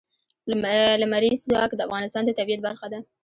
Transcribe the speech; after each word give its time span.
لمریز 1.01 1.39
ځواک 1.49 1.71
د 1.75 1.81
افغانستان 1.87 2.23
د 2.25 2.31
طبیعت 2.39 2.61
برخه 2.67 2.87
ده. 2.93 2.99